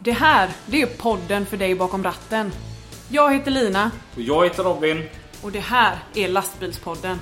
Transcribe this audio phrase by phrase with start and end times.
[0.00, 2.52] Det här, det är podden för dig bakom ratten.
[3.08, 5.08] Jag heter Lina Och jag heter Robin.
[5.42, 7.20] och det här är Lastbilspodden.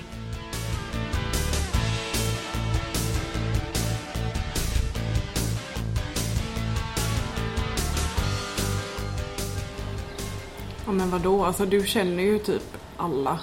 [10.87, 12.63] Ja men vadå, alltså du känner ju typ
[12.97, 13.39] alla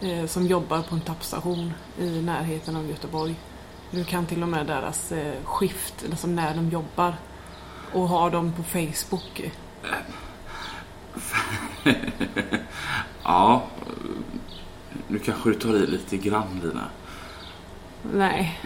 [0.00, 3.34] eh, som jobbar på en tappstation i närheten av Göteborg.
[3.90, 7.14] Du kan till och med deras eh, skift, alltså när de jobbar.
[7.92, 9.42] Och har dem på Facebook.
[13.22, 13.62] Ja,
[15.08, 16.88] nu kanske du tar i lite grann Lina.
[18.12, 18.60] Nej.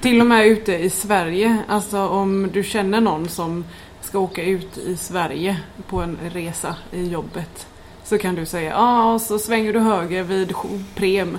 [0.00, 1.64] Till och med ute i Sverige.
[1.68, 3.64] Alltså om du känner någon som
[4.00, 7.66] ska åka ut i Sverige på en resa i jobbet.
[8.04, 10.54] Så kan du säga, ja ah, och så svänger du höger vid
[10.94, 11.38] Prem.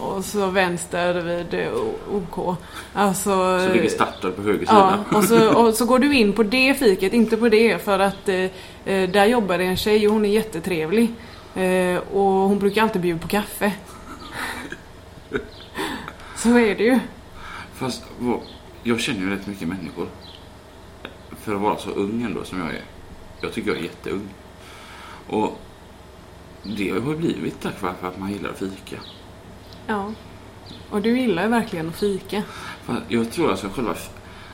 [0.00, 1.72] Och så vänster vid eh,
[2.10, 2.56] OK.
[2.92, 5.18] Alltså, Så ligger starten på höger Ja, sida.
[5.18, 7.84] och så, och så går du in på det fiket, inte på det.
[7.84, 8.36] För att eh,
[8.84, 11.10] eh, där jobbar det en tjej och hon är jättetrevlig.
[11.54, 13.72] Eh, och hon brukar alltid bjuda på kaffe.
[16.36, 16.98] Så är det ju.
[17.74, 18.02] Fast
[18.82, 20.06] jag känner ju rätt mycket människor.
[21.40, 22.82] För att vara så ung ändå som jag är.
[23.40, 24.28] Jag tycker jag är jätteung.
[25.28, 25.58] Och
[26.62, 28.96] det har ju blivit tack vare att man gillar att fika.
[29.86, 30.12] Ja.
[30.90, 32.42] Och du gillar ju verkligen att fika.
[33.08, 33.94] Jag tror alltså själva...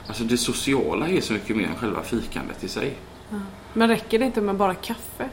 [0.06, 2.94] Alltså det sociala är så mycket mer än själva fikandet i sig.
[3.72, 5.28] Men räcker det inte med bara kaffe?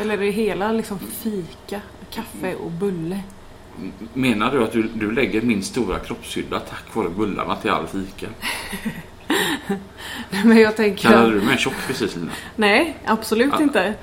[0.00, 3.20] Eller är det hela liksom fika, kaffe och bulle?
[4.14, 8.26] Menar du att du, du lägger min stora kroppshydda tack vare bullarna till all fika?
[10.44, 11.08] Men jag tänker...
[11.08, 12.30] Kallade du mig tjock precis Lina?
[12.56, 13.62] Nej, absolut Ja.
[13.62, 13.94] inte.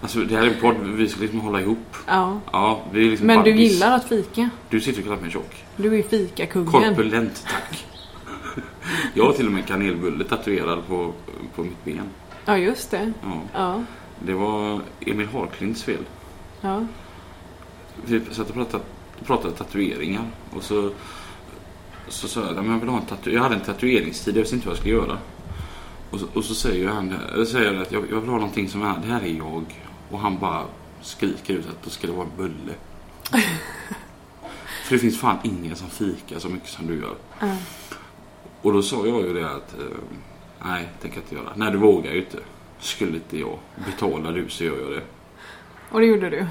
[0.00, 1.96] Alltså det här är en podd, vi ska liksom hålla ihop.
[2.06, 2.40] Ja.
[2.52, 4.50] Ja, vi är liksom Men du gillar att fika?
[4.70, 5.64] Du sitter och kallar mig tjock.
[5.76, 6.66] Du är fikakungen.
[6.72, 7.84] Korpulent, tack.
[9.14, 11.12] Jag har till och med kanelbulle tatuerad på,
[11.54, 12.00] på mitt ben.
[12.44, 13.12] Ja, just det.
[13.22, 13.82] Ja, Ja.
[14.18, 16.04] det var Emil Harklinds fel.
[16.60, 16.86] Ja.
[18.06, 18.84] Vi satt och pratade,
[19.26, 20.24] pratade tatueringar
[20.56, 20.90] och så,
[22.08, 24.40] så sa jag "Nej, men jag vill ha en tatu- Jag hade en tatueringstid, jag
[24.40, 25.18] visste inte vad jag skulle göra.
[26.10, 27.14] Och så, och så säger han
[27.46, 29.64] säger jag att jag, jag vill ha någonting som är, det här är jag.
[30.10, 30.62] Och han bara
[31.00, 32.74] skriker ut att då ska det vara en bulle.
[34.84, 37.14] För det finns fan ingen som fikar så mycket som du gör.
[37.40, 37.56] Ja.
[38.62, 39.84] Och då sa jag ju det att eh,
[40.64, 41.48] nej, det jag inte göra.
[41.54, 42.38] Nej, du vågar ju inte.
[42.78, 43.58] Skulle inte jag.
[43.86, 45.02] Betalar du så gör jag det.
[45.90, 46.46] Och det gjorde du.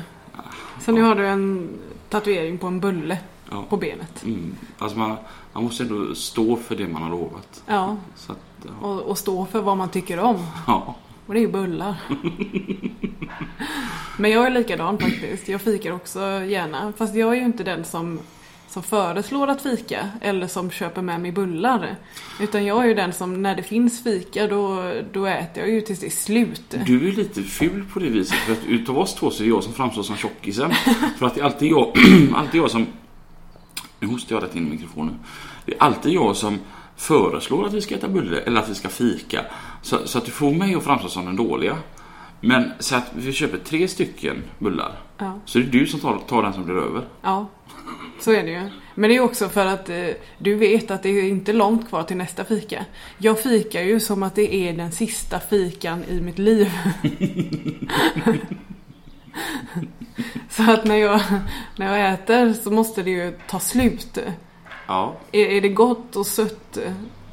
[0.86, 1.70] Så nu har du en
[2.10, 3.20] tatuering på en bulle
[3.52, 3.64] Ja.
[3.70, 4.24] på benet.
[4.24, 4.56] Mm.
[4.78, 5.18] Alltså man,
[5.54, 7.64] man måste ändå stå för det man har lovat.
[7.66, 7.98] Ja.
[8.28, 8.88] Att, ja.
[8.88, 10.46] Och, och stå för vad man tycker om.
[10.68, 10.96] ja.
[11.28, 11.96] Och det är ju bullar.
[14.18, 15.48] Men jag är likadan faktiskt.
[15.48, 16.94] Jag fikar också gärna.
[16.98, 18.20] Fast jag är ju inte den som,
[18.68, 20.10] som föreslår att fika.
[20.22, 21.96] Eller som köper med mig bullar.
[22.42, 25.82] Utan jag är ju den som, när det finns fika, då, då äter jag ju
[25.82, 26.76] tills det är slut.
[26.86, 28.38] Du är lite ful på det viset.
[28.38, 30.72] För att utav oss två så är det jag som framstår som tjockisen.
[31.18, 31.98] För att det är alltid jag,
[32.36, 32.86] alltid jag som...
[34.00, 35.20] Nu hostar jag rätt in i mikrofonen.
[35.66, 36.60] Det är alltid jag som
[36.96, 39.46] föreslår att vi ska äta bulle eller att vi ska fika.
[39.82, 41.78] Så, så att du får mig att framstå som den dåliga.
[42.42, 45.00] Men så att vi köper tre stycken bullar.
[45.18, 45.40] Ja.
[45.46, 47.02] Så det är du som tar, tar den som blir över.
[47.22, 47.48] Ja,
[48.20, 48.70] så är det ju.
[48.96, 50.08] Men det är också för att eh,
[50.38, 52.86] du vet att det är inte långt kvar till nästa fika.
[53.18, 56.72] Jag fikar ju som att det är den sista fikan i mitt liv.
[60.50, 61.22] så att när jag,
[61.76, 64.18] när jag äter så måste det ju ta slut.
[64.88, 65.16] Ja.
[65.32, 66.78] Är, är det gott och sött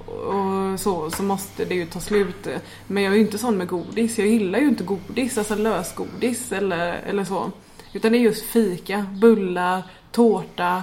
[0.06, 2.48] och så, så måste det ju ta slut.
[2.86, 4.18] Men jag är ju inte sån med godis.
[4.18, 7.50] Jag gillar ju inte godis, alltså lösgodis eller, eller så.
[7.92, 9.82] Utan det är just fika, bullar,
[10.12, 10.82] tårta,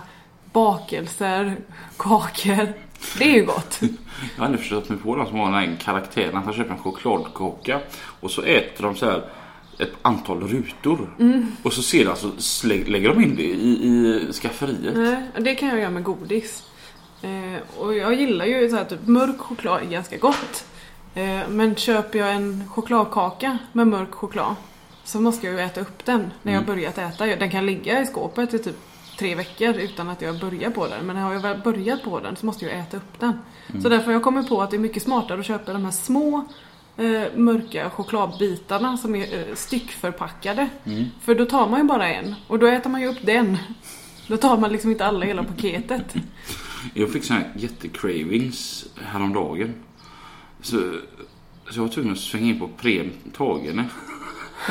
[0.53, 1.57] bakelser,
[1.97, 2.73] kakor.
[3.17, 3.79] Det är ju gott.
[4.35, 6.71] Jag har aldrig förstått mig på de som har den här karaktären att de köper
[6.71, 7.79] en chokladkaka
[8.19, 9.23] och så äter de så här
[9.81, 11.09] ett antal rutor.
[11.63, 12.31] Och så ser de, alltså,
[12.67, 14.97] lägger de in det i, i skafferiet.
[14.97, 16.63] Nej, det kan jag göra med godis.
[17.21, 20.65] Eh, och jag gillar ju så här, typ mörk choklad är ganska gott.
[21.13, 24.55] Eh, men köper jag en chokladkaka med mörk choklad
[25.03, 27.25] så måste jag ju äta upp den när jag börjat äta.
[27.25, 28.75] Den kan ligga i skåpet i typ
[29.19, 31.05] tre veckor utan att jag börjar på den.
[31.05, 33.33] Men har jag väl börjat på den så måste jag äta upp den.
[33.81, 35.91] Så därför har jag kommit på att det är mycket smartare att köpa de här
[35.91, 36.45] små
[37.01, 40.69] eh, mörka chokladbitarna som är eh, styckförpackade.
[41.21, 43.57] För då tar man ju bara en och då äter man ju upp den.
[44.27, 46.15] Då tar man liksom inte alla hela paketet.
[46.93, 49.73] Jag fick såna här jättecravings häromdagen.
[50.61, 50.77] Så,
[51.69, 53.85] så jag var tvungen att svänga in på Prem Tagene.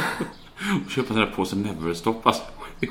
[0.84, 2.26] och köpa en sån där påse Neverstop.
[2.26, 2.42] Alltså.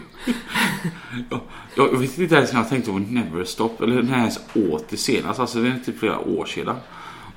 [1.29, 1.41] jag,
[1.75, 4.97] jag vet inte ens när jag tänkte på Neverstop eller när jag ens åt det
[4.97, 5.39] senast.
[5.39, 6.75] Alltså det är typ flera år sedan.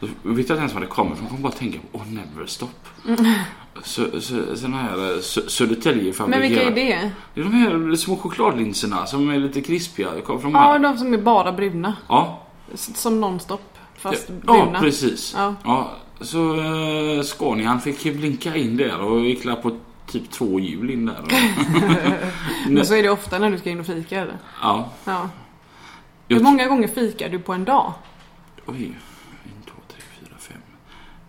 [0.02, 1.24] Vet jag inte ens var det kommer ifrån.
[1.24, 2.68] Jag kommer bara tänka på oh, never stop.
[3.82, 7.10] Så, så, såna här eh, Sö- Södertälje Men vilka är det?
[7.34, 10.20] Det är de här små chokladlinserna som är lite krispiga.
[10.20, 11.96] Kommer från Ja, ja, de som är bara bruna.
[12.08, 12.42] ja,
[12.74, 13.78] Som nonstop.
[13.96, 14.80] Fast ja, bruna.
[14.80, 15.34] precis.
[15.36, 15.54] Ja.
[15.64, 15.90] Ja,
[16.20, 19.76] så uh, Scanian fick ju blinka in där och gick på
[20.06, 21.24] typ två hjul in där.
[22.68, 24.36] Men så är det ofta när du ska in och fika eller?
[24.62, 25.28] ja, Ja.
[26.28, 27.92] Hur många gånger fikar du på en dag?
[28.66, 28.84] Oj.
[29.44, 30.56] En, två, tre, fyra, fem,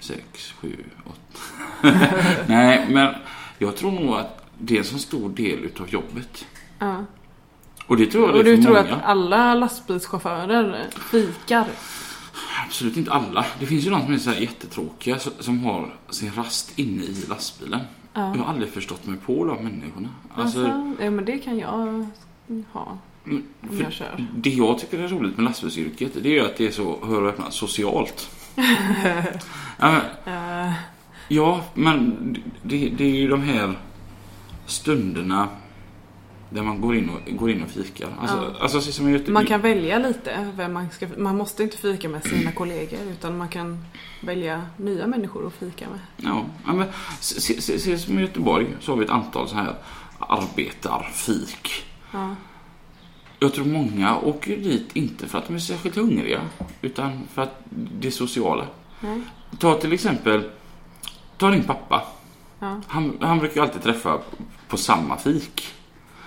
[0.03, 1.39] sex, sju, åtta.
[2.47, 3.13] Nej, men
[3.57, 6.45] jag tror nog att det är en så stor del utav jobbet.
[6.79, 7.05] Ja.
[7.88, 8.95] Och det tror jag det Och är du för tror många.
[8.95, 11.65] att alla lastbilschaufförer fikar?
[12.65, 13.45] Absolut inte alla.
[13.59, 17.25] Det finns ju de som är så här jättetråkiga som- har sin rast inne i
[17.29, 17.79] lastbilen.
[18.13, 18.35] Ja.
[18.35, 20.09] Jag har aldrig förstått mig på de människorna.
[20.35, 21.83] Alltså, Alltså, ja, men det kan jag ha
[23.27, 24.27] mm, om jag kör.
[24.35, 27.21] det jag tycker är roligt med lastbilsyrket det är ju att det är så, hör
[27.21, 28.29] och öppna, socialt.
[28.55, 30.01] Ja, men,
[30.67, 30.73] Eh,
[31.27, 32.17] Ja, men
[32.63, 33.79] det, det är ju de här
[34.65, 35.47] stunderna
[36.50, 38.07] där man går in och, går in och fikar.
[38.21, 38.61] Alltså, Ja.
[38.63, 41.07] alltså så som Göte- man kan välja lite vem man ska...
[41.17, 43.85] Man måste inte fika med sina kollegor utan man kan
[44.21, 46.00] välja nya människor att fika med.
[46.17, 46.88] Ja, ja, men
[47.19, 49.75] se, se, se som i Göteborg så har vi ett antal så här
[50.19, 51.85] arbetarfik.
[52.11, 52.35] Ja.
[53.44, 56.42] Jag tror många åker dit inte för att de är särskilt hungriga
[56.81, 58.66] utan för att det är sociala.
[59.00, 59.22] Nej.
[59.60, 60.44] Ta till exempel,
[61.38, 62.01] ta din pappa.
[62.60, 62.81] Ja.
[62.88, 64.19] Han, han brukar alltid träffa
[64.68, 65.74] på samma fik.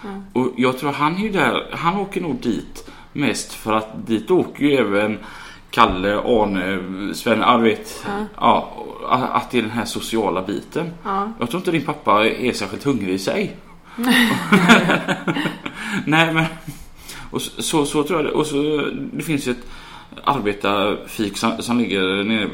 [0.03, 0.09] Ja.
[0.33, 4.65] Och jag tror han är där, han åker nog dit mest för att dit åker
[4.65, 5.19] ju även
[5.71, 8.07] Kalle, Arne, Sven, ja, vet.
[8.37, 8.73] Ja.
[9.09, 10.93] Att det är den här sociala biten.
[11.05, 11.33] Ja.
[11.39, 13.57] Jag tror inte din pappa är särskilt hungrig i sig.
[16.07, 16.45] Nej men,
[17.31, 18.33] och så, så, tror jag det.
[18.33, 19.67] Och så, det finns ju ett
[20.25, 22.47] arbetarfik som, som ligger nere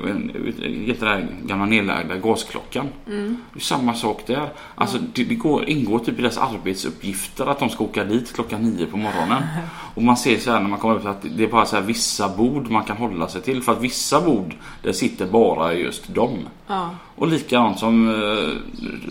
[0.63, 2.89] vid den gamla nedlagda gasklockan.
[3.07, 3.37] Mm.
[3.53, 4.49] Det är samma sak där.
[4.75, 8.63] Alltså det, det går, ingår typ i deras arbetsuppgifter att de ska åka dit klockan
[8.63, 9.43] nio på morgonen.
[9.95, 11.83] Och man ser så här när man kommer upp att det är bara så här
[11.83, 13.63] vissa bord man kan hålla sig till.
[13.63, 16.39] För att vissa bord, där sitter bara just dem.
[16.67, 16.91] Ja.
[17.17, 18.55] Och likadant som eh,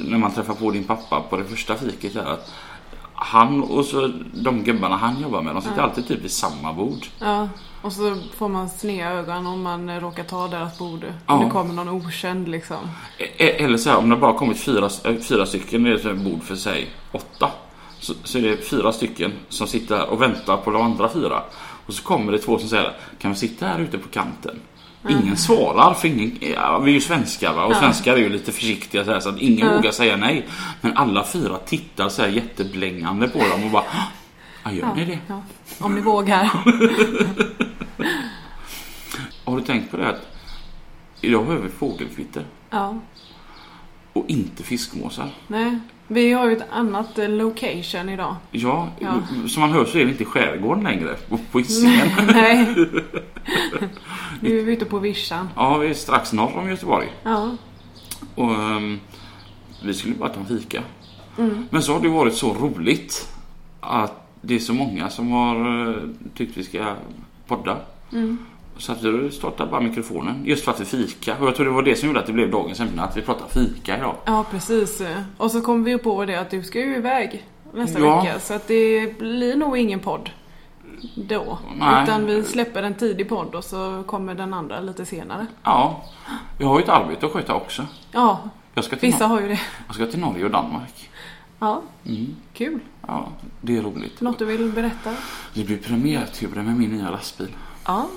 [0.10, 2.26] när man träffar på din pappa på det första fiket där.
[2.26, 2.54] Att
[3.24, 7.06] han och så de gubbarna han jobbar med, de sitter alltid typ vid samma bord.
[7.20, 7.50] ja.
[7.84, 11.06] Och så får man sneda ögon om man råkar ta deras bord.
[11.28, 11.34] Ja.
[11.34, 12.78] Om det kommer någon okänd liksom.
[13.18, 16.18] E- Eller så här, om det bara kommit fyra, eh, fyra stycken, det är ett
[16.24, 17.50] bord för sig åtta.
[18.00, 21.44] Så, så är det fyra stycken som sitter här och väntar på de andra fyra.
[21.86, 24.60] Och så kommer det två som säger Kan vi sitta här ute på kanten?
[25.10, 27.66] Ingen svarar för ingen, ja, vi är ju svenskar va?
[27.66, 29.74] och svenskar är ju lite försiktiga så, här, så att ingen Ja.
[29.76, 30.46] vågar säga nej.
[30.82, 33.84] Men alla fyra tittar så här jätteblängande på dem och bara
[34.64, 35.20] Ja, gör ni det?
[35.28, 35.42] Ja.
[35.80, 36.44] Om ni vågar.
[39.46, 40.28] Har du tänkt på det att
[41.22, 43.00] idag har vi fågelkvitter Ja.
[44.14, 45.30] och inte fiskmåsar?
[45.48, 45.80] Nej.
[46.14, 48.36] Vi har ju ett annat eh, location idag.
[48.52, 49.14] Ja, Ja.
[49.48, 51.16] som man hör så är det inte i skärgården längre,
[51.52, 52.08] på- Hisingen.
[52.34, 52.66] Nej.
[54.42, 55.50] Nu är vi ute på vischan.
[55.56, 57.08] Ja, vi är strax norr om Göteborg.
[57.24, 57.50] Ja.
[58.36, 59.00] Och ehm,
[59.84, 60.84] vi skulle bara ta en fika.
[61.38, 61.68] Mm.
[61.70, 63.30] Men så har det varit så roligt
[63.80, 65.96] att det är så många som har eh,
[66.36, 66.96] tyckt vi ska
[67.48, 67.78] podda.
[68.14, 68.38] Mm.
[68.82, 71.38] Så att vi startar bara mikrofonen just för att vi fika.
[71.40, 73.22] Och jag tror det var det som gjorde att det blev dagens ämne, att vi
[73.22, 74.16] pratar fika idag.
[74.26, 75.02] Ja, precis.
[75.38, 78.22] Och så kom vi ju på det att du ska ju iväg nästa Ja.
[78.22, 78.40] vecka.
[78.40, 80.30] Så att det blir nog ingen podd
[81.16, 81.58] då.
[81.80, 82.04] Nej.
[82.04, 85.48] Utan vi släpper en tidig podd och så kommer den andra lite senare.
[85.64, 86.04] Ja,
[86.60, 87.86] jag har ju ett arbete att sköta också.
[88.12, 88.40] Ja,
[88.74, 89.60] Jag ska till, vissa Nor- har ju det.
[89.88, 91.10] jag ska till Norge och Danmark.
[91.60, 92.28] Ja, Mm.
[92.54, 92.80] kul.
[93.08, 93.28] Ja,
[93.62, 94.22] det är roligt.
[94.22, 95.14] Något du vill berätta?
[95.54, 97.48] Det blir premiärturer med min nya lastbil.
[97.86, 98.08] Ja.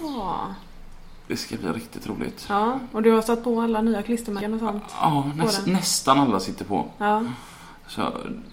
[1.29, 2.47] Det ska bli riktigt roligt.
[2.49, 4.85] Ja, och du har satt på alla nya klistermärken och sånt?
[5.01, 5.73] Ja, näs- den.
[5.75, 6.87] nästan alla sitter på.
[6.99, 7.23] Ja.
[7.89, 8.13] Så,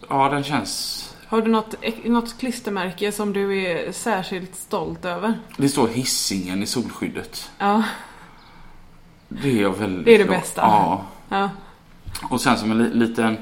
[0.10, 1.08] ja, den känns...
[1.28, 1.76] Har du något,
[2.06, 5.40] något klistermärke som du är särskilt stolt över?
[5.58, 7.52] Det står hissingen i solskyddet.
[7.58, 7.84] Ja,
[9.28, 10.62] Det är jag väldigt Det är det glad- bästa.
[10.62, 11.02] Ja.
[11.30, 11.50] ja,
[12.30, 13.38] Och sen som en li- liten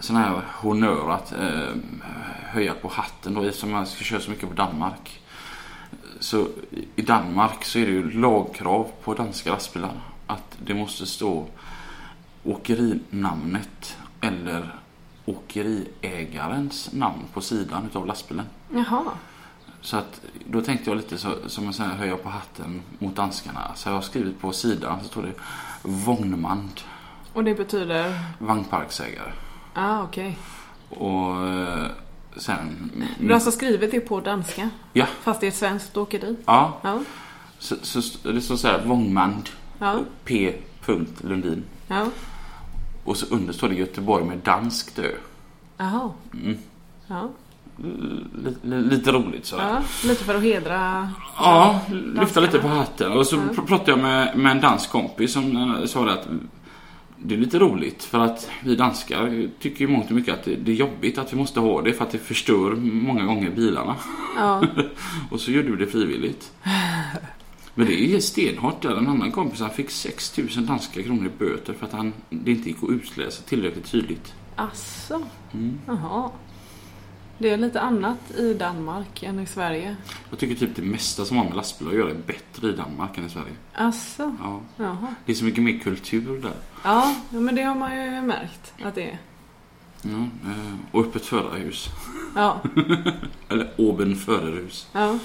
[0.00, 1.68] sån här honör att eh,
[2.46, 5.21] höja på hatten då eftersom man ska köra så mycket på Danmark.
[6.20, 6.46] Så
[6.96, 11.46] i Danmark så är det ju lagkrav på danska lastbilar att det måste stå
[12.44, 14.74] åkerinamnet eller
[15.24, 18.46] åkeriägarens namn på sidan utav lastbilen.
[18.74, 19.04] jaha.
[19.80, 23.16] Så att då tänkte jag lite så, som en sån här höja på hatten mot
[23.16, 23.70] danskarna.
[23.74, 25.32] Så jag har skrivit på sidan så står det
[25.82, 26.80] Vognmand,
[27.32, 28.18] Och det betyder?
[28.38, 29.32] vagnparksägare.
[29.74, 30.38] ah, okej.
[30.88, 31.86] Och eh,
[32.36, 32.90] sen...
[33.20, 34.70] Du har alltså skrivit det på danska?
[34.92, 36.36] Ja, Fast det är ett svenskt åkeri?
[36.46, 36.78] ja.
[36.82, 36.98] Ja.
[37.58, 39.48] Så, så det står så här Vognmand
[39.78, 39.98] Ja.
[40.24, 40.54] P.
[41.20, 41.64] Lundin.
[41.88, 42.06] Ja.
[43.04, 45.10] Och så under står det Göteborg med danskt ö.
[45.76, 46.10] Jaha.
[46.34, 46.56] Mm.
[47.06, 47.28] Ja.
[48.44, 49.68] Lite, lite roligt sådär.
[49.68, 50.08] ja.
[50.08, 51.08] Lite för att hedra...
[51.36, 51.80] Ja,
[52.20, 53.12] lyfta lite på hatten.
[53.12, 56.26] Och så pratade jag med, med en dansk kompis som eh, sa det att
[57.24, 60.72] det är lite roligt för att vi danskar tycker ju mångt och mycket att det,
[60.72, 63.96] är jobbigt att vi måste ha det för att det förstör många gånger bilarna.
[64.36, 64.64] Ja.
[65.30, 66.52] Och så gör du det frivilligt.
[67.74, 68.96] Men det är stenhårt där.
[68.96, 72.68] En annan kompis han fick 6000 danska kronor i böter för att han, det inte
[72.68, 74.34] gick att utläsa tillräckligt tydligt.
[74.56, 75.22] Asså?
[75.52, 75.78] Mm.
[75.86, 76.30] Jaha.
[77.42, 79.96] Det är lite annat i Danmark än i Sverige.
[80.30, 83.18] Jag tycker typ det mesta som har med lastbilar att göra är bättre i Danmark
[83.18, 83.52] än i Sverige.
[83.74, 84.36] Asså?
[84.42, 84.60] Ja.
[84.76, 85.14] Jaha.
[85.26, 86.52] Det är så mycket mer kultur där.
[86.84, 89.18] Ja, men det har man ju märkt att det är.
[90.02, 90.10] Ja,
[90.50, 91.88] eh, och öppet förarhus.
[92.36, 92.60] Ja,
[93.48, 94.88] Eller oben förarhus.
[94.92, 95.18] ja.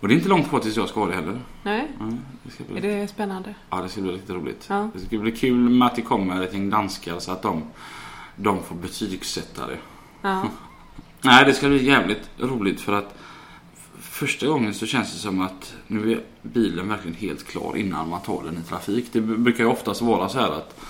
[0.00, 1.40] Och det är inte långt kvar tills jag ska ha det heller.
[1.62, 2.06] Nej, Ja,
[2.42, 3.54] det, ska är bli, det spännande?
[3.70, 4.66] ja, det ska bli riktigt roligt.
[4.68, 4.88] Ja.
[4.94, 7.62] Det ska bli kul med att det kommer ett gäng danskar så att de,
[8.36, 9.78] de får betygsätta det.
[10.22, 10.42] Ja.
[11.22, 13.14] Nej, det ska bli jävligt roligt för att
[14.00, 18.22] första gången så känns det som att nu är bilen verkligen helt klar innan man
[18.22, 19.06] tar den i trafik.
[19.12, 20.80] Det brukar ju oftast vara så här att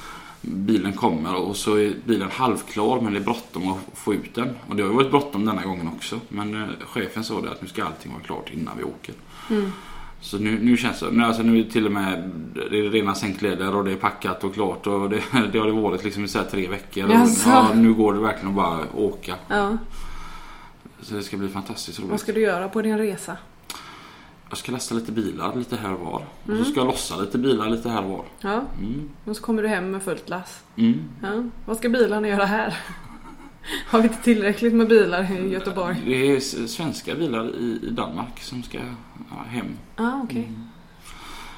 [0.41, 4.49] bilen kommer och så är bilen halvklar men det är bråttom att få ut den.
[4.69, 6.21] Och det har ju varit bråttom denna gången också.
[6.29, 9.15] Men eh, chefen sa det att nu ska allting vara klart innan vi åker.
[9.51, 9.73] Mm.
[10.21, 12.31] Så nu, nu känns det, nu, alltså nu är det till och med
[12.71, 15.17] det är rena sänkleder och det är packat och klart och det,
[15.53, 17.05] det har det varit liksom i så tre veckor.
[17.05, 19.35] Och, ja, nu går det verkligen att bara åka.
[19.49, 19.79] ja.
[21.03, 22.11] Så det ska bli fantastiskt roligt.
[22.11, 23.37] Vad ska du göra på din resa?
[24.49, 26.25] Jag ska lasta lite bilar lite här och var.
[26.43, 26.65] Och Mm.
[26.65, 28.25] så ska jag lossa lite bilar lite här och var.
[28.41, 29.11] Ja, Mm.
[29.25, 30.61] och så kommer du hem med fullt lass.
[30.77, 31.05] Mm.
[31.23, 31.45] Ja.
[31.67, 32.79] Vad ska bilarna göra här?
[33.87, 36.03] Har vi inte tillräckligt med bilar i Göteborg?
[36.07, 38.79] Det är svenska bilar i, Danmark som ska
[39.47, 39.67] hem.
[39.97, 40.53] Ja, okej.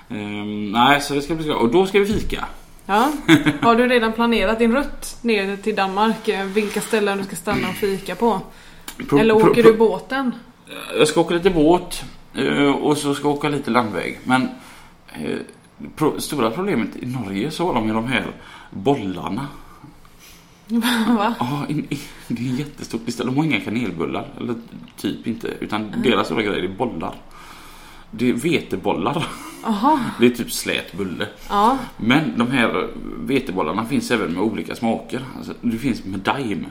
[0.09, 1.55] Ehm, nej, så det ska bli skoj.
[1.55, 2.45] Och då ska vi fika.
[2.87, 3.13] Ja.
[3.63, 6.29] Har du redan planerat din rutt ner till Danmark?
[6.29, 8.41] Eh, Vilka ställen du ska stanna och fika på?
[9.09, 10.33] Pro- Eller pro- åker pro- du båten?
[10.99, 14.19] Jag ska åka lite båt eh, och så ska jag åka lite landväg.
[14.25, 14.49] Men
[15.13, 15.39] eh,
[15.97, 18.27] pro- stora problemet i Norge så har de ju de här
[18.71, 19.47] bollarna.
[21.09, 21.35] Va?
[21.41, 21.67] Ja,
[22.29, 23.01] det är jättestort.
[23.19, 24.29] De har inga kanelbullar.
[24.41, 24.55] Eller
[24.97, 25.49] typ inte.
[25.61, 27.15] Utan deras stora grej är bollar.
[28.11, 29.27] Det är vetebollar.
[29.65, 30.01] Jaha.
[30.21, 31.27] Det är typ slät bulle.
[31.49, 31.79] Ja.
[31.97, 32.89] Men de här
[33.21, 35.25] vetebollarna finns även med olika smaker.
[35.37, 36.67] Alltså, det finns med daim.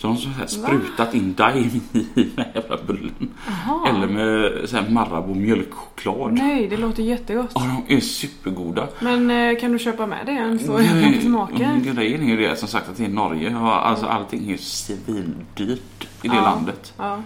[0.00, 3.30] Så de har så här sprutat in daim i den här jävla bullen.
[3.46, 3.88] Jaha.
[3.88, 6.32] Eller med så här Marabou mjölkchoklad.
[6.32, 7.50] Nej, det låter jättegott.
[7.54, 8.88] Ja, de är supergoda.
[9.00, 11.76] Men eh, kan du köpa med det en så jag kan få smaka?
[11.84, 13.56] Grejen är ju det som sagt att det är Norge.
[13.58, 16.42] Alltså allting är ju svindyrt i det Ja.
[16.42, 16.94] landet.
[16.96, 17.18] Ja.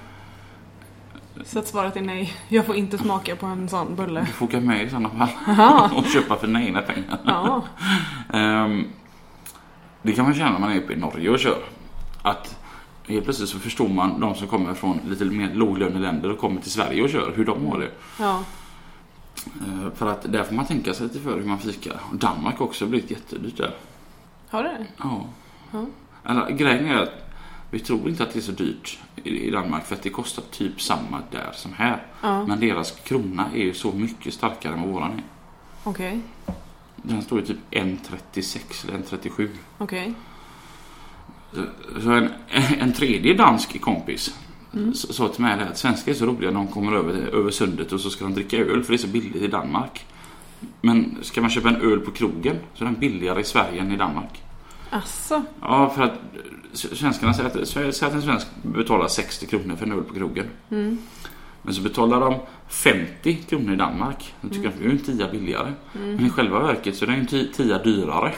[1.44, 2.32] Så att svaret är nej.
[2.48, 4.20] Jag får inte smaka på en sån bulle.
[4.20, 5.90] Du får åka med i sådana fall.
[5.96, 7.18] Och köpa för egna pengar.
[7.24, 7.62] Ja.
[8.32, 8.84] Ehm,
[10.02, 11.58] det kan man känna när man är uppe i Norge och kör.
[12.22, 12.56] Att
[13.06, 16.70] helt plötsligt så förstår man de som kommer från lite mer låglöneländer och kommer till
[16.70, 17.90] Sverige och kör, hur de har det.
[18.20, 18.44] Ja.
[19.66, 22.00] Ehm, för att där får man tänka sig lite för hur man fikar.
[22.10, 23.74] Och Danmark har också blivit jättedyrt där.
[24.48, 24.86] Har det?
[24.96, 25.26] Ja.
[25.72, 25.86] Ja.
[26.24, 27.24] Eller, grejen är att
[27.70, 30.80] vi tror inte att det är så dyrt i, Danmark för att det kostar typ
[30.80, 32.06] samma där som här.
[32.20, 32.46] Ja.
[32.46, 35.22] Men deras krona är ju så mycket starkare än vad våran är.
[35.84, 36.20] Okej.
[36.96, 39.48] Den står ju typ 1,36 eller 1,37.
[39.78, 40.14] Okej.
[42.02, 42.28] Så en,
[42.78, 44.34] en tredje dansk kompis
[44.76, 44.94] Mm.
[44.94, 48.00] sa till mig att svenskar är så roliga när de kommer över, över sundet och
[48.00, 50.06] så ska de dricka öl för det är så billigt i Danmark.
[50.80, 53.92] Men ska man köpa en öl på krogen så är den billigare i Sverige än
[53.92, 54.42] i Danmark.
[54.90, 55.42] Asså?
[55.60, 56.12] Ja, för att
[56.72, 60.46] svenskarna säger att, säger att en svensk betalar 60 kronor för en öl på krogen.
[60.70, 60.98] Mm.
[61.62, 62.34] Men så betalar de
[62.68, 64.34] 50 kronor i Danmark.
[64.40, 65.72] Då tycker jag att det är en tia billigare.
[65.92, 68.32] Men i själva verket så är den en ti- tia dyrare.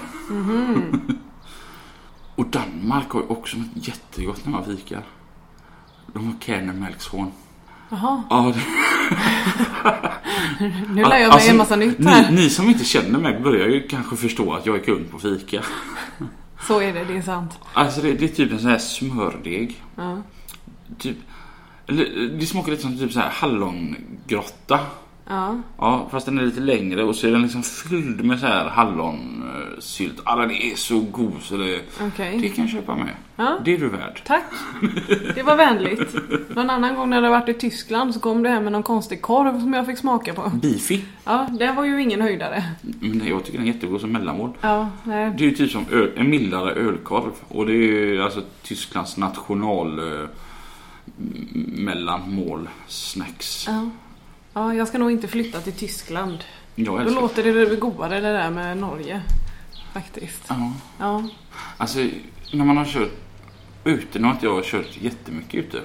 [2.37, 5.03] Och Danmark har ju också något jättegott när man fikar.
[6.15, 7.33] De har Kernemälkshorn.
[7.91, 8.23] Jaha.
[8.31, 8.61] Ja, det,
[10.89, 12.31] Nu lär jag mig Alltså, en massa nytt ni, här.
[12.33, 15.63] ni som inte känner mig börjar ju kanske förstå att jag är kund på fika.
[16.67, 17.59] Så är det, det är sant.
[17.73, 19.83] Alltså det, det är typ en sån här smördeg.
[19.97, 20.23] Ja.
[20.99, 21.17] Typ,
[21.87, 24.81] eller, det smakar lite som typ så här hallongrotta.
[25.29, 25.57] Ja.
[25.79, 28.69] Ja, fast den är lite längre och så är den liksom fylld med så här
[28.69, 30.21] hallonsylt.
[30.25, 32.39] Ja, den är så god så det, Okej.
[32.43, 33.11] det kan jag köpa med.
[33.37, 33.59] Ja.
[33.65, 34.21] Det är du värd.
[34.27, 34.45] Tack.
[35.35, 36.15] Det var vänligt.
[36.57, 39.23] Någon annan gång när jag varit i Tyskland så kom det hem med någon konstig
[39.23, 40.51] korv som jag fick smaka på.
[40.63, 41.01] Beefy.
[41.25, 42.65] Ja, det var ju ingen höjdare.
[43.01, 44.51] Men det- jag tycker den är jättegod som mellanmål.
[44.61, 45.35] Ja, nej.
[45.39, 47.31] Det är ju typ som öl, en mildare ölkorv.
[47.49, 50.29] Och det är ju alltså Tysklands national eh,
[51.77, 53.67] mellanmål snacks.
[53.69, 53.91] Ja.
[54.57, 56.45] Ja, jag ska nog inte flytta till Tyskland.
[56.75, 59.23] Jag Då låter det godare det där med Norge.
[59.93, 60.45] Faktiskt.
[60.49, 60.73] Ja.
[60.99, 61.25] Ja.
[61.77, 61.99] Alltså,
[62.53, 63.13] när man har kört
[63.85, 65.81] ute, nu har inte jag kört jättemycket ute.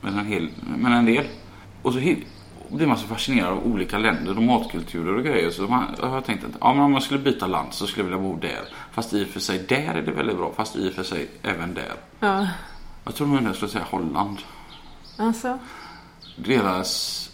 [0.00, 1.26] Men en, hel, men en del.
[1.82, 1.98] Och så
[2.68, 5.50] blir man så fascinerad av olika länder och matkulturer och grejer.
[5.50, 8.06] Så man, jag har tänkt att ja, men om jag skulle byta land så skulle
[8.08, 8.68] jag vilja bo där.
[8.92, 10.52] Fast i och för sig, där är det väldigt bra.
[10.56, 11.94] Fast i och för sig, även där.
[12.20, 12.48] Ja.
[13.04, 14.38] Jag tror nog jag skulle säga Holland.
[15.16, 15.58] Alltså.
[16.36, 17.31] Deras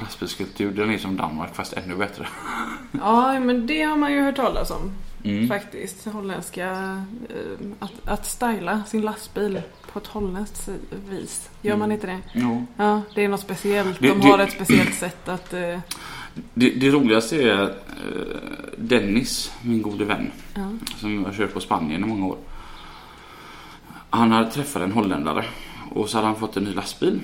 [0.00, 2.26] lastbilskultur, den är som Danmark fast ännu bättre.
[2.92, 4.90] Ja, men det har man ju hört talas om.
[5.24, 5.48] Mm.
[5.48, 6.04] Faktiskt.
[6.04, 6.70] Holländska.
[7.28, 10.68] eh, Att, att styla sin lastbil på ett holländskt
[11.10, 11.50] vis.
[11.62, 11.94] Gör man Mm.
[11.94, 12.18] inte det?
[12.34, 12.66] Jo.
[12.76, 14.00] Ja, det är något speciellt.
[14.00, 15.52] Det- De det- har ett speciellt sätt att...
[15.52, 15.78] eh,
[16.54, 17.68] Det, det roligaste är eh,
[18.76, 20.30] Dennis, min gode vän.
[20.54, 20.70] Ja.
[20.96, 22.36] som har kört på Spanien i många år.
[24.10, 25.44] Han hade träffat en holländare
[25.90, 27.20] och så hade han fått en ny lastbil.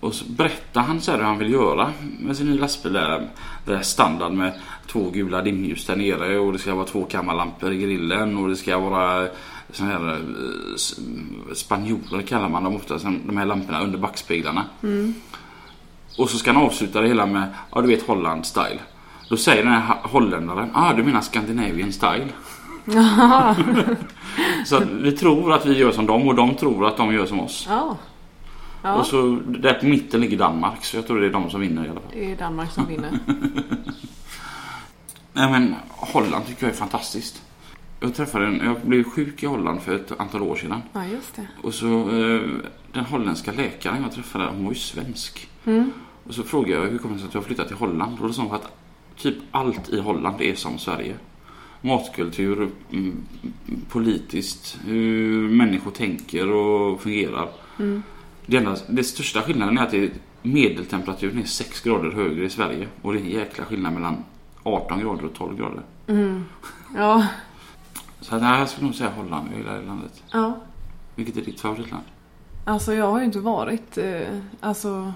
[0.00, 2.92] Och så berättade han så hur han vill göra med sin nya lastbil.
[2.92, 3.28] Där,
[3.64, 4.52] det är standard med
[4.86, 8.56] två gula dimljus där nere och det ska vara två kammarlampor i grillen och det
[8.56, 9.28] ska vara
[9.72, 14.64] sån här eh, spanjorer kallar man dem ofta, de här lamporna under backspeglarna.
[16.18, 18.80] Och så ska han avsluta det hela med, ja du vet Holland style.
[19.28, 22.28] Då säger den här holländaren, ja ah, du menar Scandinavian style.
[24.66, 27.40] Så vi tror att vi gör som dem och de tror att de gör som
[27.40, 27.66] oss.
[27.70, 27.96] Ja.
[28.82, 31.60] Ja, Och så där på mitten ligger Danmark så jag tror det är de som
[31.60, 32.10] vinner i alla fall.
[32.12, 33.10] det är Danmark som vinner.
[35.32, 37.42] Nej men Holland tycker jag är fantastiskt.
[38.00, 40.82] Jag träffade en, jag blev sjuk i Holland för ett antal år sedan.
[40.92, 41.46] Ja, just det.
[41.62, 42.40] Och så eh,
[42.92, 45.48] den holländska läkaren jag träffade, hon var ju svensk.
[45.64, 45.90] Mm.
[46.24, 48.18] Och så frågade jag hur kommer det sig att har flyttat till Holland?
[48.20, 48.72] Och då sa hon att
[49.16, 51.14] typ allt i Holland är som Sverige.
[51.80, 53.24] Matkultur, mm,
[53.88, 57.48] politiskt, hur människor tänker och fungerar.
[57.78, 58.02] Mm.
[58.50, 60.10] Det, enda, det största skillnaden är att är
[60.42, 62.88] medeltemperaturen är 6 grader högre i Sverige.
[63.02, 64.24] Och det är en jäkla skillnad mellan
[64.62, 65.82] 18 grader och 12 grader.
[66.06, 66.44] Mm.
[66.96, 67.26] Ja.
[68.20, 70.22] Så att, nej, jag skulle nog säga Holland, jag gillar det landet.
[70.32, 70.56] ja.
[71.14, 72.04] Vilket är ditt favoritland?
[72.64, 75.12] Alltså jag har ju inte varit, eh, alltså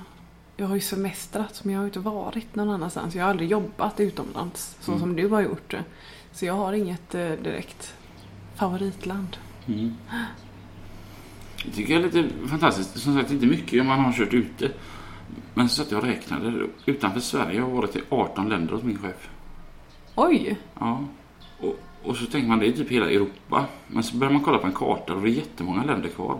[0.57, 3.15] jag har ju semestrat men jag har ju inte varit någon annanstans.
[3.15, 5.01] Jag har aldrig jobbat utomlands så Mm.
[5.01, 5.85] som du har gjort det.
[6.33, 7.95] Så jag har inget eh, direkt
[8.57, 9.37] favoritland.
[9.67, 9.95] Mm.
[11.65, 12.99] Det tycker jag är lite fantastiskt.
[12.99, 14.71] Som sagt, inte mycket om man har kört ute.
[15.55, 16.67] Men så att jag räknade.
[16.87, 19.29] Utanför Sverige har jag varit i 18 länder hos min chef.
[20.15, 20.57] Oj!
[20.81, 21.05] Ja.
[21.61, 23.65] Och, och så tänker man det är typ hela Europa.
[23.89, 26.39] Men så börjar man kolla på en karta och det är jättemånga länder kvar.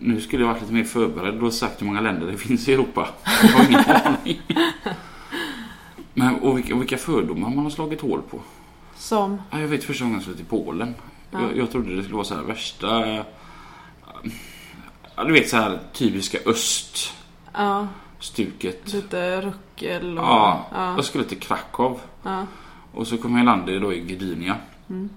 [0.00, 2.72] Nu skulle jag varit lite mer förberedd och sagt hur många länder det finns i
[2.72, 3.08] Europa.
[3.42, 4.40] Jag har ingen aning.
[6.14, 8.40] Men, och, vilka, och vilka fördomar man har slagit hål på.
[8.96, 10.94] Som, Ja, jag vet första gången jag skulle till Polen.
[11.30, 11.42] Ja.
[11.42, 13.24] Jag, jag trodde det skulle vara så här värsta...
[15.18, 17.10] Ja, du vet så här typiska öststuket.
[17.52, 20.24] ja, lite ruckel och...
[20.24, 22.00] Ja, ja, jag skulle till Krakow.
[22.22, 22.46] ja.
[22.92, 24.56] Och så kom jag landet då i Gdynia.
[24.90, 25.08] Mm.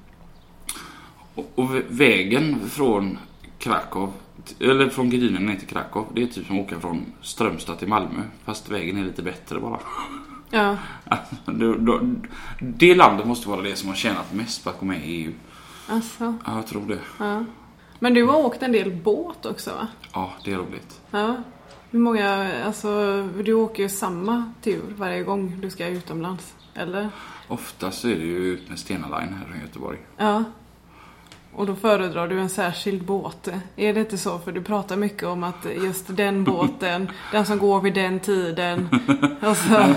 [1.35, 3.17] Och, och vä- vägen från
[3.59, 4.11] Krakow,
[4.59, 7.87] eller från Gdynia ner till Krakow, det är typ som att åka från Strömstad till
[7.87, 8.21] Malmö.
[8.45, 9.79] Fast vägen är lite bättre bara.
[10.49, 10.77] ja.
[11.05, 11.99] Alltså, då, då,
[12.59, 15.31] det landet måste vara det som har tjänat mest på att gå med i EU.
[15.87, 16.99] Alltså, Ja, jag tror det.
[17.19, 17.43] ja.
[18.03, 19.87] Men du har åkt en del båt också va?
[20.13, 21.01] Ja, det är roligt.
[21.11, 21.35] Ja.
[21.91, 26.53] Hur många, alltså du åker ju samma tur varje gång du ska utomlands?
[26.73, 27.09] Eller?
[27.47, 29.97] Oftast så är det ju ut med Stena Line här från Göteborg.
[30.17, 30.43] Ja.
[31.55, 33.47] Och då föredrar du en särskild båt.
[33.75, 34.39] Är det inte så?
[34.39, 38.89] För du pratar mycket om att just den båten, den som går vid den tiden.
[39.41, 39.95] Alltså,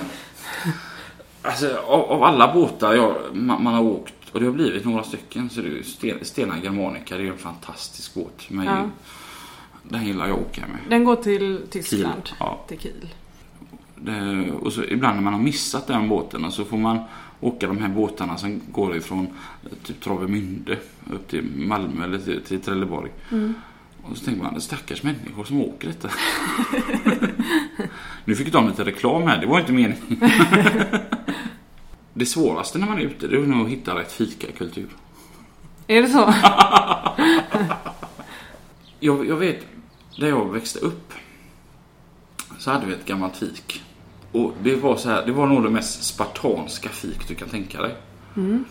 [1.42, 5.02] Alltså av, av alla båtar jag, man, man har åkt, och det har blivit några
[5.02, 7.16] stycken, så är det ju Sten- Stena Germanica.
[7.16, 8.44] Det är en fantastisk båt.
[8.48, 8.90] Men Ja.
[9.88, 10.78] Den gillar jag att åka med.
[10.88, 12.22] den går till Tyskland.
[12.24, 12.64] Kiel, ja.
[12.68, 13.08] Till Kiel.
[13.96, 16.98] Det, och så ibland när man har missat den båten så får man
[17.40, 19.26] åka de här båtarna som går ifrån
[19.82, 20.78] typ Travemünde
[21.12, 23.10] upp till Malmö eller till, till Trelleborg.
[23.32, 23.54] Mm.
[24.02, 26.10] Och så tänker man, stackars människor som åker detta.
[28.24, 29.96] nu fick de lite reklam här, det var inte meningen.
[32.14, 34.88] det svåraste när man är ute det är nog att hitta rätt fikakultur.
[35.87, 36.35] Är det så?
[39.00, 39.66] Jag, jag vet,
[40.18, 41.12] där jag växte upp
[42.59, 43.83] så hade vi ett gammalt fik.
[44.33, 47.83] Och det var så här, det var nog det mest spartanska fik du kan tänka
[47.83, 47.94] dig.
[48.37, 48.64] Mm.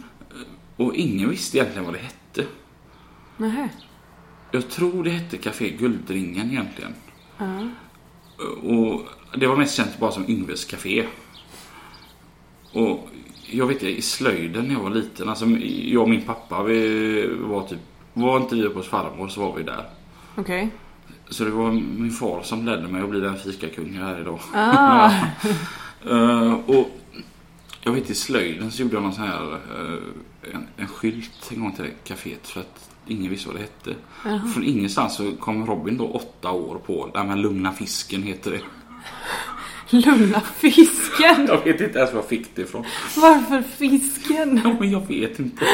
[0.76, 2.46] Och ingen visste egentligen vad det hette.
[3.38, 3.70] Nähä.
[4.52, 6.96] Jag tror det hette Café Guldringen egentligen.
[7.38, 7.68] Ja.
[8.70, 9.02] Och
[9.38, 11.06] det var mest känt bara som Yngves Café.
[12.72, 13.10] Och
[13.54, 15.46] jag vet i slöjden när jag var liten, alltså
[15.86, 17.80] jag och min pappa vi var typ,
[18.14, 19.86] var inte vi uppe hos farmor så var vi där.
[20.36, 20.70] Okej.
[21.30, 24.40] Så det var min far som ledde mig att bli den fikakung jag är idag.
[24.54, 25.12] Ah.
[26.10, 26.90] Eh, och
[27.84, 31.60] Jag vet i slöjden så gjorde jag någon sån här eh, en, en skylt en
[31.60, 33.96] gång till kaféet för att ingen visste vad det hette.
[34.26, 34.48] Jaha.
[34.54, 38.60] Från ingenstans så kom Robin då åtta år på, här med Lugna fisken heter det.
[39.90, 41.46] Lugna fisken!
[41.48, 42.86] Jag vet inte ens var jag fick det ifrån.
[43.18, 44.62] Varför fisken?
[44.64, 45.66] Ja, men jag vet inte.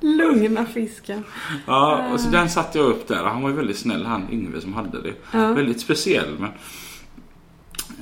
[0.00, 1.24] Lugna fisken.
[1.66, 3.24] Ja, och så den satte jag upp där.
[3.24, 5.14] Han var ju väldigt snäll han Yngve som hade det.
[5.32, 5.52] Ja.
[5.52, 6.50] Väldigt speciell men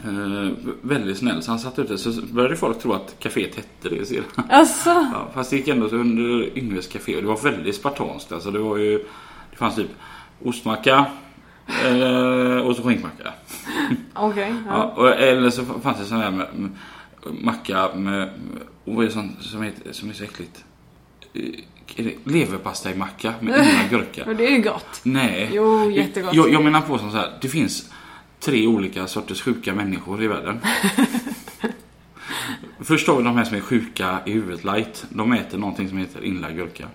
[0.05, 1.43] eh, väldigt snäll.
[1.43, 1.99] Så han satte upp det.
[1.99, 4.25] Så började folk tro att kaféet hette det sedan.
[4.49, 8.33] Alltså, Ja, fast det gick ändå under Yngves café och det var väldigt spartanskt.
[8.33, 8.99] Alltså det var ju,
[9.51, 9.91] det fanns typ
[10.45, 11.07] ostmacka
[12.65, 13.33] och så skinkmacka.
[14.15, 14.55] okej.
[14.67, 14.73] Ja.
[14.73, 14.85] ja.
[14.85, 16.71] och, eller så fanns det sån här med, med,
[17.45, 18.31] macka med,
[18.85, 20.65] vad är det som, heter, som är så äckligt?
[21.33, 24.23] Eh, Leverpastejmacka med inga gurka.
[24.27, 25.01] Men det är ju gott.
[25.03, 25.51] Nej.
[25.53, 26.35] Jo, jättegott.
[26.35, 27.91] Jag, jag menar på som så här, det finns
[28.41, 30.61] tre olika sorters sjuka människor i världen.
[32.81, 35.07] Först har vi de här som är sjuka i huvudet light.
[35.09, 36.89] De äter någonting som heter inlagd gurka.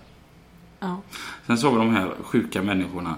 [0.80, 1.02] Ja.
[1.48, 3.16] Sen så har vi de här sjuka människorna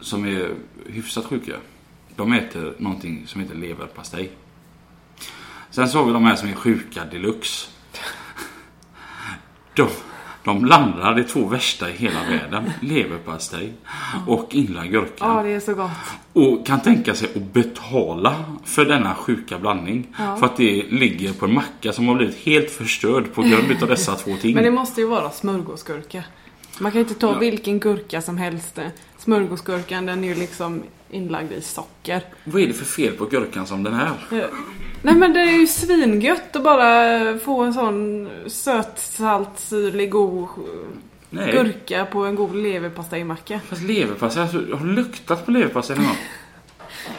[0.00, 0.50] som är
[0.86, 1.56] hyfsat sjuka.
[2.16, 4.30] De äter någonting som heter leverpastej.
[5.70, 7.68] Sen så har vi de här som är sjuka deluxe.
[9.74, 9.88] De,
[10.44, 12.70] de blandar de två värsta i hela världen.
[12.80, 13.72] Leverpastej
[14.26, 15.14] och inlagd gurka.
[15.18, 15.90] ja, det är så gott.
[16.32, 20.06] Och kan tänka sig att betala för denna sjuka blandning.
[20.18, 20.36] Ja.
[20.36, 23.88] För att det ligger på en macka som har blivit helt förstörd på grund av
[23.88, 24.54] dessa två ting.
[24.54, 26.24] Men det måste ju vara smörgåsgurka.
[26.80, 27.38] Man kan inte ta Ja.
[27.38, 28.78] vilken gurka som helst.
[29.18, 32.22] Smörgåsgurkan den är ju liksom inlagd i socker.
[32.44, 34.10] Vad är det för fel på gurkan som den här?
[34.32, 34.44] Eh,
[35.02, 40.48] Nej men det är ju svingött att bara få en sån söt, salt, syrlig, god
[41.30, 41.52] Nej.
[41.52, 43.60] gurka på en god leverpastejmacka.
[43.68, 46.16] Fast leverpastej, alltså, har du luktat på leverpastej någon gång?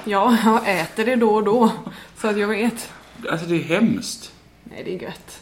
[0.03, 1.71] Ja, jag äter det då och då.
[2.17, 2.91] Så att jag vet.
[3.29, 4.31] Alltså det är hemskt.
[4.63, 5.39] Nej, det är gött.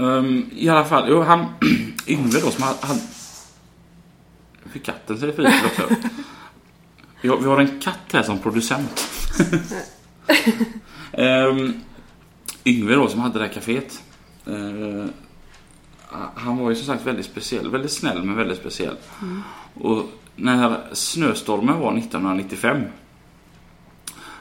[0.00, 1.46] Um, I alla fall, jo, han
[2.06, 2.86] Yngve då som hade...
[2.86, 3.00] hade
[4.72, 5.96] fick katten sig fri också.
[7.20, 9.08] Vi har, vi har en katt här som producent.
[11.12, 11.80] um,
[12.64, 14.02] Yngve då som hade det här kaféet.
[14.46, 15.06] eh,
[16.34, 17.70] han var ju som sagt väldigt speciell.
[17.70, 18.96] Väldigt snäll men väldigt speciell.
[19.74, 20.04] Och
[20.36, 22.82] när snöstormen var 1995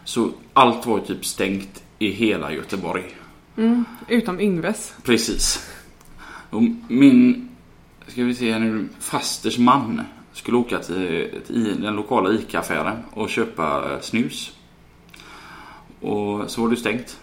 [0.04, 3.16] så allt var ju typ stängt i hela Göteborg.
[3.60, 4.94] Mm, utom Yngves.
[5.04, 5.70] Precis.
[6.50, 7.50] Och min,
[8.08, 10.02] ska vi se nu, fasters man
[10.34, 14.56] skulle åka till, till den lokala ICA-affären och köpa eh, snus.
[16.02, 17.20] Och så var det stängt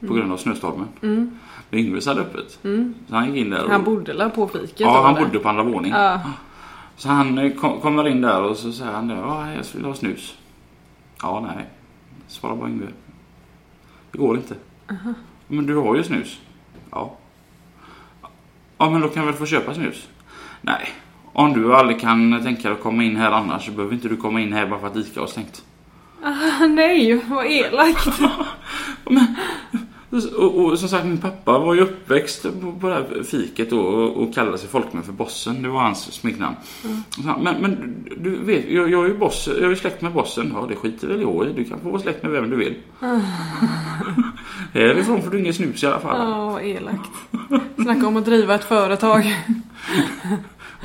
[0.00, 0.88] på grund av snöstormen.
[1.02, 1.38] Mm,
[1.70, 2.58] Men Yngves hade öppet.
[2.64, 2.94] mm.
[3.08, 3.70] Så han gick in där och...
[3.70, 5.92] Han bodde där på fiket Ja, han bodde på andra våning.
[5.92, 6.20] Ja.
[6.96, 9.84] Så han eh, kom, kommer in där och så säger han det, ja, jag vill
[9.84, 10.34] ha snus.
[11.22, 11.66] Ja, nej.
[12.28, 12.86] Svarar bara Yngve.
[14.12, 14.54] Det går inte.
[15.50, 16.40] Men du har ju snus.
[16.90, 17.16] Ja.
[18.78, 20.08] Ja, men då kan jag väl få köpa snus?
[20.60, 20.88] Nej.
[21.32, 24.16] Om du aldrig kan tänka dig att komma in här annars så behöver inte du
[24.16, 25.64] komma in här bara för att ICA har stängt.
[26.22, 28.08] Ah, nej, vad elakt.
[30.36, 32.42] Och, och som sagt, min pappa var ju uppväxt
[32.80, 35.62] på, det här fiket då och, och kallade sig folkmän för bossen.
[35.62, 36.56] Det var hans smeknamn.
[37.24, 40.52] Han, Men, men du vet, jag, jag är ju boss, jag är släkt med bossen.
[40.54, 41.52] Ja, det skiter väl jag i.
[41.52, 42.74] Du kan få vara släkt med vem du vill.
[44.74, 46.30] Härifrån får du ingen snus i alla fall.
[46.30, 47.10] Ja, vad elakt.
[47.82, 49.36] Snacka om att driva ett företag.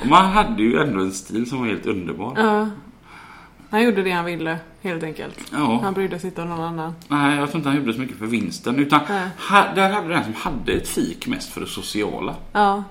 [0.01, 2.33] Och man hade ju ändå en stil som var helt underbar.
[2.37, 2.69] Ja.
[3.69, 5.39] Han gjorde det han ville, helt enkelt.
[5.51, 5.79] Ja.
[5.83, 6.93] Han brydde sig inte om någon annan.
[7.07, 8.79] Nej, jag tror inte han gjorde så mycket för vinsten.
[8.79, 8.99] Utan
[9.49, 12.35] ha, där hade den som hade ett fik mest för det sociala.
[12.51, 12.83] Ja,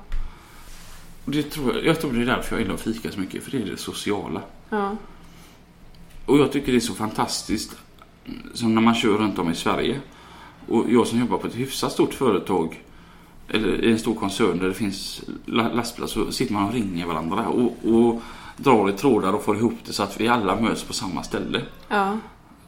[1.24, 3.44] Och det tror jag, jag tror det är därför jag gillar att fika så mycket.
[3.44, 4.40] För det är det sociala.
[4.70, 4.96] ja.
[6.26, 7.76] Och jag tycker det är så fantastiskt
[8.54, 10.00] som när man kör runt om i Sverige.
[10.68, 12.82] Och jag som jobbar på ett hyfsat stort företag
[13.48, 17.06] eller i en stor koncern där det finns la- lastbilar så sitter man och ringer
[17.06, 18.22] varandra och, och
[18.56, 21.62] drar i trådar och får ihop det så att vi alla möts på samma ställe.
[21.88, 22.18] ja.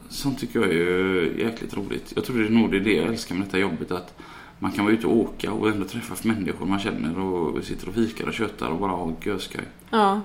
[0.09, 2.13] Sånt tycker jag är jäkligt roligt.
[2.15, 3.91] Jag tror det är nog det jag älskar med detta jobbet.
[3.91, 4.13] Att
[4.59, 7.93] man kan vara ute och åka och ändå träffa människor man känner och sitter och
[7.93, 9.63] fikar och köttar och bara ha göskaj.
[9.89, 10.21] ja.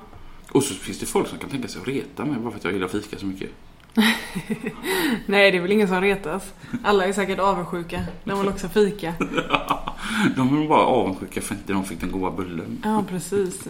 [0.53, 2.65] Och så finns det folk som kan tänka sig att reta mig bara för att
[2.65, 3.51] jag gillar fika så mycket.
[5.27, 6.53] Nej, det är väl ingen som retas.
[6.83, 8.01] Alla är säkert avundsjuka.
[8.25, 9.15] De vill också fika.
[10.37, 12.79] De är bara avundsjuka för att inte de fick den goda bullen.
[12.85, 13.69] Ja, precis.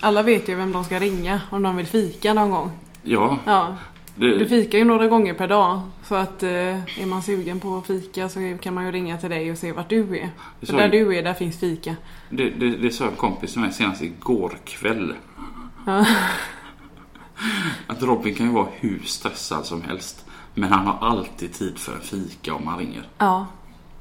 [0.00, 2.70] Alla vet ju vem de ska ringa om de vill fika någon gång.
[3.02, 3.76] Ja, Ja,
[4.16, 5.80] du det, fikar ju några gånger per dag.
[6.02, 6.50] Så att eh,
[7.02, 9.72] är man sugen på att fika så kan man ju ringa till dig och se
[9.72, 10.30] vart du är.
[10.66, 11.96] För där du är, där finns fika.
[12.30, 15.14] det, det, det sa en kompis till mig senast igår kväll.
[15.86, 16.06] Ja.
[17.86, 20.24] Att Robin kan ju vara hur stressad som helst.
[20.54, 23.02] Men han har alltid tid för en fika om man ringer.
[23.18, 23.46] Ja.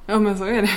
[0.06, 0.69] Ja, men så är det.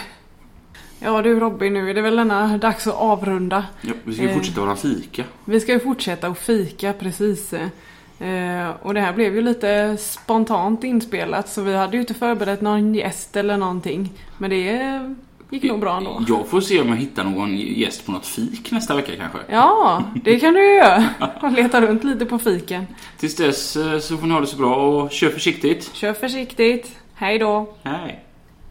[0.98, 3.64] Ja du Robin, nu är det väl denna dags att avrunda.
[3.80, 4.34] Ja, vi ska ju Eh.
[4.34, 5.24] fortsätta våra fika.
[5.44, 7.52] Vi ska ju fortsätta att fika precis.
[7.52, 12.60] Eh, och det här blev ju lite spontant inspelat så vi hade ju inte förberett
[12.60, 14.12] någon gäst eller någonting.
[14.38, 15.14] Men det
[15.50, 16.24] gick nog bra ändå.
[16.28, 19.38] Jag får se om jag hittar någon gäst på något fik nästa vecka kanske.
[19.48, 21.04] Ja, det kan du ju göra.
[21.42, 22.86] Och leta runt lite på fiken.
[23.18, 25.90] Tills dess eh, så får ni ha det så bra och kör försiktigt.
[25.94, 26.96] Kör försiktigt.
[27.14, 27.74] Hej då.
[27.82, 28.25] Hej!